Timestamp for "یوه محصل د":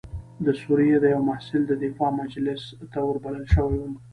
1.13-1.73